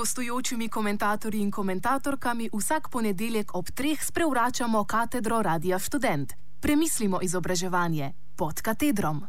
gostujočimi 0.00 0.68
komentatorji 0.68 1.40
in 1.40 1.50
komentatorkami 1.50 2.48
vsak 2.52 2.88
ponedeljek 2.88 3.54
ob 3.54 3.66
treh 3.76 4.04
sprevračamo 4.04 4.84
katedro 4.84 5.42
Radia 5.42 5.78
Student. 5.78 6.32
Premislimo 6.60 7.18
izobraževanje 7.22 8.12
pod 8.36 8.62
katedrom. 8.62 9.20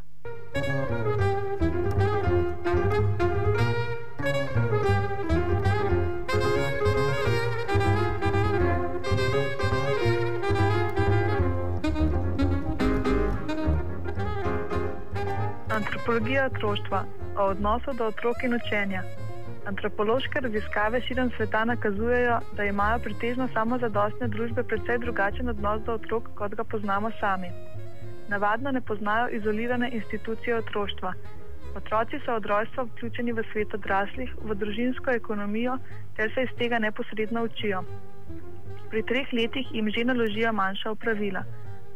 Antropologija 15.69 16.45
otroštva 16.45 17.05
o 17.37 17.43
odnosu 17.43 17.93
do 17.97 18.05
otrok 18.05 18.35
in 18.43 18.53
učenja. 18.53 19.30
Antropološke 19.65 20.39
raziskave 20.41 21.01
širom 21.01 21.29
sveta 21.37 21.65
nakazujejo, 21.65 22.39
da 22.57 22.63
imajo 22.65 22.99
pretežno 22.99 23.45
samozadostne 23.53 24.27
družbe 24.27 24.63
precej 24.63 24.97
drugačen 25.03 25.49
odnos 25.49 25.83
do 25.85 25.93
otrok, 25.99 26.29
kot 26.35 26.55
ga 26.55 26.63
poznamo 26.63 27.11
sami. 27.19 27.51
Navadno 28.29 28.71
ne 28.71 28.81
poznajo 28.81 29.29
izolirane 29.37 29.89
institucije 29.99 30.55
otroštva. 30.57 31.13
Otroci 31.75 32.19
so 32.25 32.35
od 32.35 32.45
rojstva 32.45 32.83
vključeni 32.83 33.31
v 33.31 33.43
svet 33.51 33.73
odraslih, 33.73 34.33
v 34.41 34.55
družinsko 34.63 35.11
ekonomijo, 35.11 35.77
ter 36.17 36.33
se 36.33 36.43
iz 36.43 36.57
tega 36.57 36.79
neposredno 36.79 37.43
učijo. 37.43 37.83
Pri 38.89 39.03
treh 39.03 39.33
letih 39.33 39.67
jim 39.71 39.91
že 39.91 40.03
naložijo 40.03 40.53
manjša 40.53 40.91
opravila. 40.91 41.43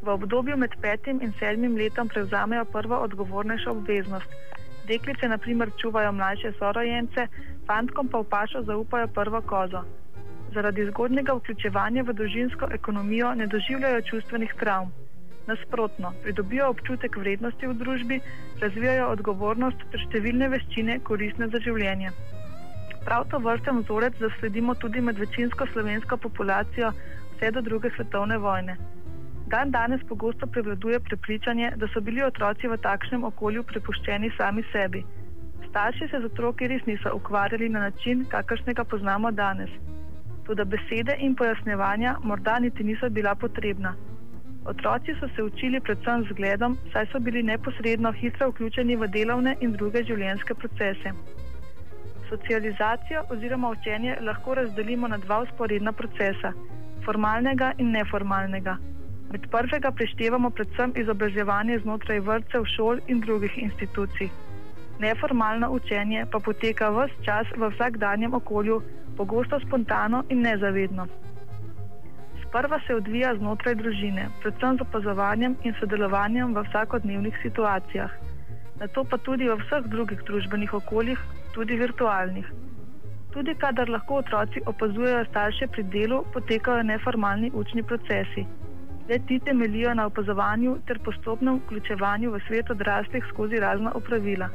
V 0.01 0.13
obdobju 0.13 0.57
med 0.57 0.77
petim 0.81 1.19
in 1.21 1.33
sedmim 1.39 1.75
letom 1.75 2.07
prevzamejo 2.07 2.65
prvo 2.65 3.01
odgovornejšo 3.07 3.71
obveznost. 3.71 4.29
Deklice, 4.87 5.27
na 5.27 5.37
primer, 5.37 5.71
čuvajo 5.81 6.11
mlajše 6.11 6.51
sorojence, 6.59 7.27
fantkom 7.67 8.07
pa 8.07 8.19
v 8.21 8.29
pašo 8.29 8.61
zaupajo 8.61 9.07
prvo 9.07 9.41
kozo. 9.41 9.81
Zaradi 10.53 10.85
zgodnega 10.89 11.33
vključevanja 11.33 12.03
v 12.03 12.13
družinsko 12.13 12.69
ekonomijo 12.71 13.33
ne 13.35 13.47
doživljajo 13.47 14.01
čustvenih 14.09 14.53
travm. 14.59 14.93
Nasprotno, 15.47 16.13
pridobijo 16.21 16.69
občutek 16.69 17.17
vrednosti 17.17 17.67
v 17.67 17.73
družbi, 17.81 18.19
razvijajo 18.61 19.09
odgovornost 19.15 19.81
ter 19.91 20.05
številne 20.05 20.49
veščine, 20.53 20.99
koristne 21.09 21.49
za 21.49 21.61
življenje. 21.65 22.13
Prav 23.05 23.25
to 23.29 23.41
vrsten 23.41 23.81
vzorec 23.81 24.21
zasledimo 24.21 24.75
tudi 24.75 25.01
med 25.01 25.17
večinsko 25.21 25.65
slovensko 25.73 26.17
populacijo 26.17 26.93
vse 27.33 27.51
do 27.57 27.61
druge 27.61 27.89
svetovne 27.97 28.37
vojne. 28.37 28.77
Dan 29.47 29.71
danes 29.71 30.01
pogosto 30.09 30.47
prevladuje 30.47 30.99
prepričanje, 30.99 31.71
da 31.75 31.87
so 31.93 32.01
bili 32.01 32.23
otroci 32.23 32.67
v 32.67 32.77
takšnem 32.77 33.23
okolju 33.23 33.63
prepuščeni 33.63 34.31
sami 34.37 34.63
sebi. 34.71 35.03
Starši 35.69 36.07
se 36.11 36.19
z 36.21 36.25
otroki 36.25 36.67
res 36.67 36.85
niso 36.85 37.11
ukvarjali 37.13 37.69
na 37.69 37.79
način, 37.79 38.25
kakršnega 38.31 38.83
poznamo 38.83 39.31
danes. 39.31 39.69
Tudi 40.45 40.65
besede 40.65 41.15
in 41.19 41.35
pojasnjevanja 41.35 42.15
morda 42.23 42.59
niti 42.59 42.83
niso 42.83 43.09
bila 43.09 43.35
potrebna. 43.35 43.93
Otroci 44.65 45.13
so 45.19 45.27
se 45.35 45.43
učili 45.43 45.79
predvsem 45.79 46.25
z 46.29 46.33
gledom, 46.39 46.77
saj 46.93 47.05
so 47.11 47.19
bili 47.19 47.43
neposredno 47.43 48.11
hitro 48.11 48.49
vključeni 48.49 48.95
v 48.95 49.07
delovne 49.07 49.55
in 49.61 49.77
druge 49.77 50.03
življenjske 50.03 50.55
procese. 50.55 51.13
Socializacijo 52.29 53.23
oziroma 53.29 53.69
učenje 53.69 54.17
lahko 54.21 54.55
razdelimo 54.55 55.07
na 55.07 55.17
dva 55.17 55.39
usporedna 55.45 55.91
procesa: 55.91 56.53
formalnega 57.05 57.73
in 57.77 57.91
neformalnega. 57.91 58.77
Med 59.31 59.47
prvega 59.51 59.91
preštevamo 59.91 60.49
predvsem 60.49 60.93
izobraževanje 61.01 61.79
znotraj 61.83 62.19
vrtcev, 62.19 62.65
šol 62.75 62.99
in 63.07 63.21
drugih 63.21 63.57
institucij. 63.57 64.29
Neformalno 64.99 65.69
učenje 65.75 66.25
pa 66.31 66.39
poteka 66.39 66.89
vse 66.89 67.23
čas 67.25 67.47
v 67.57 67.69
vsakdanjem 67.73 68.33
okolju, 68.33 68.81
pogosto 69.17 69.59
spontano 69.59 70.23
in 70.29 70.41
nezavedno. 70.41 71.07
Sprva 72.43 72.79
se 72.87 72.95
odvija 72.95 73.33
znotraj 73.35 73.75
družine, 73.75 74.29
predvsem 74.41 74.77
z 74.77 74.85
opazovanjem 74.87 75.57
in 75.63 75.73
sodelovanjem 75.79 76.53
v 76.55 76.63
vsakodnevnih 76.69 77.39
situacijah, 77.41 78.11
na 78.79 78.87
to 78.87 79.03
pa 79.03 79.17
tudi 79.17 79.49
v 79.49 79.57
vseh 79.63 79.89
drugih 79.91 80.21
družbenih 80.27 80.73
okoljih, 80.73 81.19
tudi 81.53 81.75
virtualnih. 81.79 82.47
Tudi 83.33 83.55
kadar 83.59 83.89
lahko 83.89 84.21
otroci 84.23 84.61
opazujejo 84.65 85.25
starše 85.29 85.67
pri 85.67 85.83
delu, 85.83 86.23
potekajo 86.33 86.83
neformalni 86.83 87.51
učni 87.53 87.83
procesi. 87.83 88.45
Le 89.09 89.19
ti 89.19 89.39
temeljijo 89.39 89.93
na 89.93 90.05
opazovanju 90.05 90.77
ter 90.87 90.99
postopnem 91.05 91.59
vključevanju 91.59 92.31
v 92.31 92.39
svet 92.47 92.69
odraslih 92.69 93.25
skozi 93.29 93.59
razna 93.59 93.91
opravila. 93.95 94.47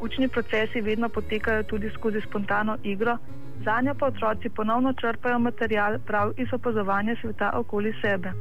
Učni 0.00 0.28
procesi 0.28 0.80
vedno 0.80 1.08
potekajo 1.08 1.62
tudi 1.62 1.90
skozi 1.90 2.20
spontano 2.20 2.76
igro, 2.82 3.18
za 3.64 3.80
njo 3.80 3.94
pa 3.94 4.06
otroci 4.06 4.48
ponovno 4.48 4.92
črpajo 4.92 5.38
material 5.38 5.98
prav 6.06 6.32
iz 6.36 6.48
opazovanja 6.52 7.16
sveta 7.20 7.50
okoli 7.54 7.92
sebe. 8.00 8.32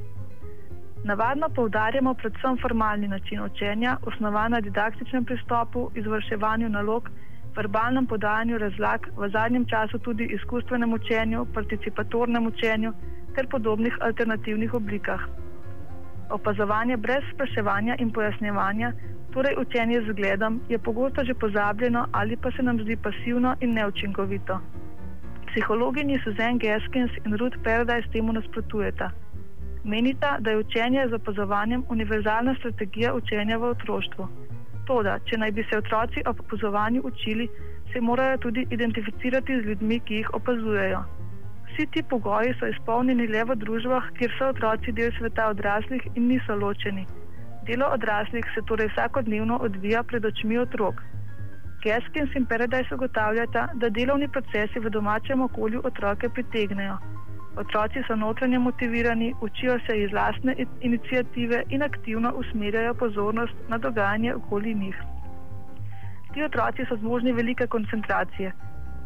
Navadno 1.03 1.49
poudarjamo 1.49 2.13
predvsem 2.13 2.57
formalni 2.61 3.07
način 3.07 3.41
učenja, 3.43 3.97
osnovan 4.01 4.51
na 4.51 4.61
didaktičnem 4.61 5.25
pristopu, 5.25 5.89
izvrševanju 5.95 6.69
nalog, 6.69 7.09
verbalnem 7.55 8.07
podajanju 8.07 8.57
razlag, 8.57 9.07
v 9.17 9.29
zadnjem 9.29 9.65
času 9.65 9.99
tudi 9.99 10.23
izkustvenem 10.23 10.93
učenju, 10.93 11.45
participatornem 11.53 12.47
učenju 12.47 12.93
ter 13.35 13.47
podobnih 13.47 13.97
alternativnih 14.01 14.73
oblikah. 14.73 15.21
Opazovanje 16.29 16.97
brez 16.97 17.23
spraševanja 17.33 17.95
in 17.99 18.11
pojasnjevanja, 18.11 18.93
torej 19.33 19.55
učenje 19.61 20.01
z 20.07 20.13
gledom, 20.13 20.61
je 20.69 20.79
pogosto 20.79 21.23
že 21.23 21.33
pozabljeno 21.33 22.07
ali 22.11 22.37
pa 22.37 22.51
se 22.51 22.63
nam 22.63 22.79
zdi 22.79 22.95
pasivno 22.95 23.55
in 23.59 23.73
neučinkovito. 23.73 24.59
Psihologinji 25.47 26.19
Susan 26.23 26.57
Gaskins 26.57 27.11
in 27.25 27.35
Ruth 27.37 27.57
Paradise 27.63 28.11
temu 28.11 28.33
nasprotujeta. 28.33 29.11
Menita, 29.83 30.37
da 30.39 30.51
je 30.51 30.57
učenje 30.57 31.07
z 31.09 31.13
opazovanjem 31.13 31.83
univerzalna 31.89 32.55
strategija 32.55 33.13
učenja 33.13 33.57
v 33.57 33.63
otroštvu. 33.63 34.27
Toda, 34.85 35.19
če 35.25 35.37
naj 35.37 35.51
bi 35.51 35.63
se 35.69 35.77
otroci 35.77 36.23
ob 36.25 36.39
opazovanju 36.39 37.01
učili, 37.03 37.49
se 37.93 38.01
morajo 38.01 38.37
tudi 38.37 38.67
identificirati 38.69 39.61
z 39.61 39.65
ljudmi, 39.65 39.99
ki 39.99 40.15
jih 40.15 40.33
opazujejo. 40.33 41.03
Vsi 41.71 41.85
ti 41.91 42.03
pogoji 42.03 42.53
so 42.59 42.67
izpolnjeni 42.67 43.27
le 43.31 43.43
v 43.47 43.55
družbah, 43.55 44.07
kjer 44.17 44.31
so 44.37 44.47
otroci 44.51 44.91
del 44.95 45.11
sveta 45.17 45.45
odraslih 45.53 46.07
in 46.15 46.27
niso 46.27 46.55
ločeni. 46.63 47.05
Delo 47.67 47.87
odraslih 47.95 48.49
se 48.55 48.63
torej 48.67 48.89
vsakodnevno 48.91 49.59
odvija 49.67 50.01
pred 50.03 50.25
očmi 50.25 50.57
otrok. 50.57 50.99
Gaskins 51.85 52.35
in 52.35 52.45
Paradise 52.45 52.95
ugotavljata, 52.95 53.67
da 53.73 53.89
delovni 53.89 54.27
procesi 54.27 54.79
v 54.79 54.91
domačem 54.97 55.41
okolju 55.41 55.81
otroke 55.91 56.29
pritegnejo. 56.29 56.97
Otroci 57.63 58.03
so 58.07 58.15
notranje 58.15 58.59
motivirani, 58.59 59.33
učijo 59.41 59.77
se 59.85 59.95
iz 60.01 60.11
lastne 60.13 60.55
inicijative 60.81 61.63
in 61.69 61.83
aktivno 61.83 62.33
usmerjajo 62.41 62.93
pozornost 62.93 63.55
na 63.69 63.77
dogajanje 63.77 64.35
okoli 64.35 64.75
njih. 64.83 64.99
Ti 66.33 66.43
otroci 66.43 66.85
so 66.89 66.95
zmožni 66.95 67.31
velike 67.31 67.67
koncentracije. 67.67 68.51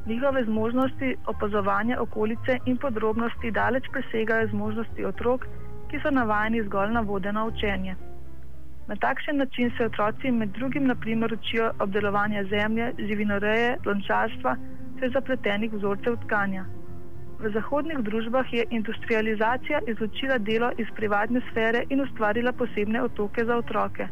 Njihove 0.06 0.44
zmožnosti 0.44 1.16
opazovanja 1.28 1.96
okolice 2.02 2.58
in 2.66 2.78
podrobnosti 2.78 3.52
daleč 3.52 3.86
presegajo 3.94 4.48
zmožnosti 4.48 5.06
otrok, 5.06 5.48
ki 5.90 6.00
so 6.04 6.12
navajeni 6.12 6.62
zgolj 6.68 6.92
na 6.94 7.02
vodeno 7.02 7.46
učenje. 7.48 7.96
Na 8.88 8.96
takšen 8.96 9.38
način 9.38 9.72
se 9.78 9.86
otroci 9.86 10.32
med 10.32 10.50
drugim 10.50 10.86
naprimer 10.88 11.34
učijo 11.34 11.72
obdelovanja 11.80 12.44
zemlje, 12.44 12.92
živinoreje, 13.00 13.78
lončarstva 13.86 14.56
ter 15.00 15.12
zapletenih 15.18 15.74
vzorcev 15.74 16.19
tkanja. 16.25 16.66
V 17.40 17.50
zahodnih 17.58 17.98
družbah 17.98 18.54
je 18.54 18.66
industrializacija 18.69 19.81
izločila 19.88 20.38
delo 20.38 20.72
iz 20.78 20.88
privatne 20.96 21.42
sfere 21.50 21.84
in 21.90 22.01
ustvarila 22.01 22.51
posebne 22.51 23.01
otoke 23.01 23.46
za 23.46 23.58
otroke. 23.58 24.08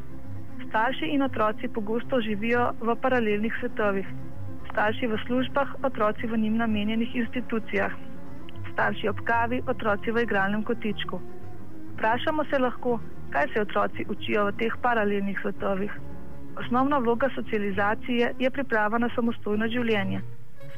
Starši 0.67 1.13
in 1.13 1.23
otroci 1.23 1.67
pogosto 1.67 2.21
živijo 2.21 2.71
v 2.81 2.95
paralelnih 3.01 3.53
svetovih. 3.59 4.07
Starši 4.73 5.07
v 5.07 5.17
službah, 5.25 5.69
otroci 5.85 6.27
v 6.27 6.37
njim 6.37 6.57
namenjenih 6.57 7.15
institucijah. 7.15 7.93
Starši 8.73 9.09
ob 9.09 9.21
kavi, 9.21 9.61
otroci 9.67 10.11
v 10.11 10.25
igralnem 10.25 10.63
kotičku. 10.65 11.21
Vprašamo 11.93 12.43
se 12.49 12.59
lahko, 12.59 12.99
kaj 13.29 13.53
se 13.53 13.61
otroci 13.61 14.05
učijo 14.09 14.49
v 14.49 14.57
teh 14.57 14.73
paralelnih 14.81 15.39
svetovih. 15.41 15.93
Osnovna 16.57 16.97
vloga 16.97 17.29
socializacije 17.35 18.33
je 18.39 18.49
priprava 18.49 18.97
na 18.97 19.09
samostojno 19.15 19.67
življenje 19.67 20.21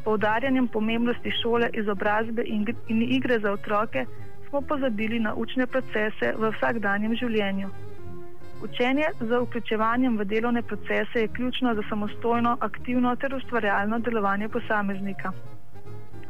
poudarjanjem 0.05 0.67
pomembnosti 0.67 1.31
šole, 1.41 1.69
izobrazbe 1.73 2.43
in 2.87 3.01
igre 3.17 3.39
za 3.39 3.51
otroke 3.51 4.05
smo 4.49 4.61
pozabili 4.61 5.19
na 5.19 5.33
učne 5.43 5.65
procese 5.67 6.33
v 6.37 6.51
vsakdanjem 6.57 7.15
življenju. 7.21 7.69
Učenje 8.63 9.05
z 9.19 9.39
vključevanjem 9.41 10.17
v 10.17 10.25
delovne 10.25 10.61
procese 10.61 11.19
je 11.19 11.27
ključno 11.27 11.75
za 11.75 11.83
samostojno, 11.89 12.57
aktivno 12.59 13.15
ter 13.15 13.35
ustvarjalno 13.35 13.99
delovanje 13.99 14.49
posameznika. 14.49 15.31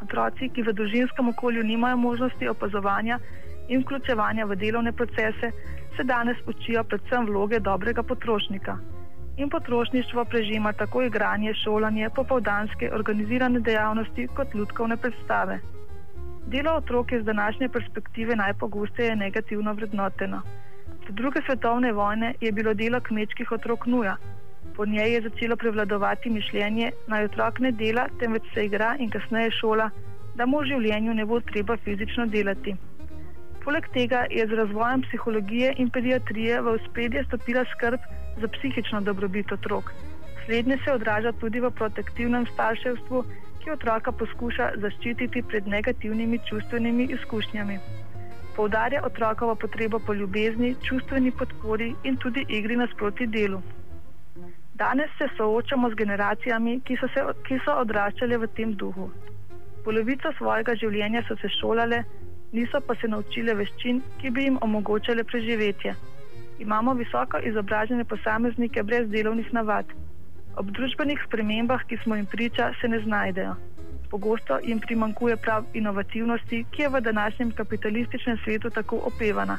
Otroci, 0.04 0.50
ki 0.50 0.64
v 0.64 0.74
družinskem 0.74 1.30
okolju 1.30 1.64
nimajo 1.64 1.98
možnosti 1.98 2.48
opazovanja 2.48 3.20
in 3.68 3.82
vključevanja 3.82 4.46
v 4.46 4.56
delovne 4.56 4.92
procese, 4.92 5.52
se 5.98 6.04
danes 6.04 6.38
učijo 6.48 6.84
predvsem 6.84 7.26
vloge 7.26 7.60
dobrega 7.60 8.04
potrošnika. 8.04 8.78
in 9.38 9.50
potrošništvo 9.50 10.26
prežima 10.26 10.74
tako 10.74 11.02
igranje, 11.02 11.54
šolanje, 11.54 12.10
popovdanske 12.16 12.92
organizirane 12.94 13.60
dejavnosti 13.60 14.28
kot 14.28 14.54
ljudkovne 14.54 14.98
predstave. 14.98 15.60
Delo 16.48 16.72
otrok 16.72 17.12
je 17.12 17.22
z 17.22 17.26
današnje 17.26 17.70
perspektive 17.70 18.36
najpogosteje 18.36 19.16
negativno 19.16 19.74
vrednoteno. 19.74 20.42
Do 21.08 21.14
druge 21.14 21.42
svetovne 21.46 21.92
vojne 21.94 22.34
je 22.42 22.52
bilo 22.52 22.74
delo 22.74 23.00
kmečkih 23.02 23.52
otrok 23.52 23.86
nuja. 23.86 24.16
Po 24.76 24.86
njej 24.86 25.14
je 25.14 25.22
začelo 25.22 25.56
prevladovati 25.56 26.30
mišljenje, 26.30 26.92
naj 27.08 27.26
otrok 27.26 27.60
ne 27.60 27.72
dela, 27.72 28.08
temveč 28.20 28.44
se 28.54 28.66
igra 28.66 28.96
in 29.00 29.10
kasneje 29.10 29.52
šola, 29.52 29.90
da 30.36 30.46
mu 30.46 30.60
v 30.60 30.70
življenju 30.72 31.14
ne 31.14 31.26
bo 31.26 31.40
treba 31.52 31.78
fizično 31.78 32.26
delati. 32.26 32.76
Poleg 33.66 33.88
tega 33.94 34.26
je 34.30 34.48
z 34.48 34.58
razvojem 34.60 35.02
psihologije 35.06 35.74
in 35.78 35.90
pediatrije 35.90 36.62
v 36.62 36.76
spredje 36.90 37.24
stopila 37.28 37.64
skrb 37.72 38.00
za 38.42 38.48
psihično 38.58 39.02
dobrobit 39.02 39.52
otrok. 39.52 39.94
Slednje 40.46 40.78
se 40.84 40.94
odraža 40.94 41.32
tudi 41.42 41.60
v 41.60 41.72
protektivnem 41.72 42.46
starševstvu, 42.54 43.24
ki 43.64 43.72
otroka 43.74 44.12
poskuša 44.12 44.72
zaščititi 44.82 45.42
pred 45.50 45.68
negativnimi 45.68 46.42
čustvenimi 46.50 47.08
izkušnjami. 47.18 47.80
Poudarja 48.56 49.02
otrokovo 49.04 49.56
potrebo 49.56 50.00
po 50.00 50.14
ljubezni, 50.14 50.76
čustveni 50.84 51.32
podpori 51.32 51.94
in 52.04 52.18
tudi 52.18 52.46
igri 52.50 52.76
nasproti 52.76 53.28
delu. 53.28 53.62
Danes 54.74 55.10
se 55.18 55.28
soočamo 55.38 55.90
z 55.90 55.96
generacijami, 55.96 56.80
ki 56.88 56.98
so, 57.00 57.08
se, 57.08 57.24
ki 57.48 57.60
so 57.66 57.76
odraščale 57.82 58.38
v 58.38 58.48
tem 58.56 58.74
duhu. 58.80 59.10
Polovico 59.84 60.32
svojega 60.38 60.76
življenja 60.76 61.22
so 61.28 61.36
se 61.42 61.52
šolale, 61.60 62.02
niso 62.52 62.82
pa 62.88 62.96
se 62.96 63.12
naučile 63.12 63.56
veščin, 63.60 64.02
ki 64.22 64.32
bi 64.32 64.48
jim 64.48 64.58
omogočale 64.62 65.24
preživetje. 65.24 65.96
Imamo 66.60 66.96
visoko 66.96 67.40
izobražene 67.52 68.08
posameznike 68.08 68.84
brez 68.84 69.08
delovnih 69.12 69.54
navad. 69.54 69.96
Ob 70.56 70.72
družbenih 70.72 71.24
spremembah, 71.28 71.84
ki 71.88 72.00
smo 72.04 72.16
jim 72.16 72.28
priča, 72.32 72.72
se 72.82 72.88
ne 72.88 73.00
znajdejo. 73.04 73.56
Pogosto 74.16 74.58
jim 74.64 74.80
primankuje 74.80 75.36
prav 75.38 75.66
inovativnosti, 75.74 76.66
ki 76.72 76.82
je 76.82 76.90
v 76.90 77.00
današnjem 77.02 77.50
kapitalističnem 77.52 78.38
svetu 78.44 78.70
tako 78.70 79.00
opevana. 79.10 79.58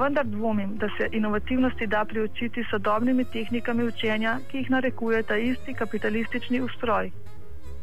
Vendar 0.00 0.26
dvomim, 0.26 0.72
da 0.76 0.88
se 0.96 1.08
inovativnosti 1.12 1.86
da 1.86 2.04
priučiti 2.04 2.64
sodobnimi 2.70 3.24
tehnikami 3.24 3.84
učenja, 3.84 4.38
ki 4.50 4.58
jih 4.58 4.70
narekuje 4.70 5.22
ta 5.22 5.36
isti 5.36 5.74
kapitalistični 5.74 6.60
ustroj. 6.60 7.12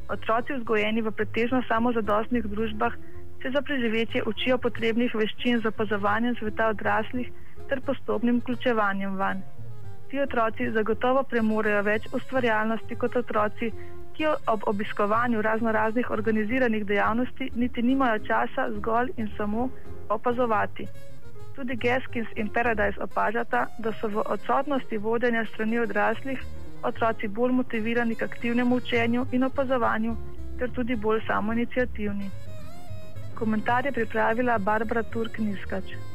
Otroci 0.10 0.54
vzgojeni 0.54 1.02
v 1.02 1.12
pretežno 1.12 1.64
samozadostnih 1.68 2.52
družbah 2.52 3.00
se 3.42 3.54
za 3.56 3.62
preživetje 3.62 4.28
učijo 4.28 4.58
potrebnih 4.58 5.16
veščin 5.16 5.64
z 5.64 5.72
opazovanjem 5.72 6.36
sveta 6.36 6.68
odraslih 6.76 7.32
ter 7.70 7.82
postopnim 7.82 8.44
vključevanjem 8.44 9.16
vanj. 9.16 9.40
Ti 10.12 10.20
otroci 10.28 10.72
zagotovo 10.72 11.24
premorejo 11.24 11.82
več 11.84 12.12
ustvarjalnosti 12.14 12.96
kot 12.96 13.16
otroci, 13.24 13.72
ki 14.13 14.25
ob 14.48 14.62
obiskovanju 14.68 15.42
razno 15.42 15.71
raznih 15.71 16.12
organiziranih 16.12 16.86
dejavnosti 16.86 17.50
niti 17.56 17.81
nimajo 17.81 18.19
časa 18.19 18.69
zgolj 18.77 19.12
in 19.18 19.30
samo 19.38 19.69
opazovati. 20.10 20.88
Tudi 21.56 21.75
Gaskins 21.75 22.27
in 22.36 22.50
Paradise 22.50 23.04
opažata, 23.04 23.65
da 23.77 23.94
so 24.01 24.07
v 24.07 24.24
odsotnosti 24.25 24.98
vodenja 24.98 25.45
strani 25.45 25.80
odraslih 25.80 26.39
otroci 26.83 27.27
bolj 27.27 27.51
motivirani 27.51 28.15
k 28.15 28.24
aktivnemu 28.24 28.75
učenju 28.75 29.25
in 29.31 29.44
opazovanju, 29.44 30.16
ter 30.59 30.71
tudi 30.71 30.95
bolj 30.95 31.21
samoinicijativni. 31.27 32.30
Komentar 33.36 33.86
je 33.86 33.92
pripravila 33.92 34.57
Barbara 34.57 35.04
Turk-Niskač. 35.04 36.12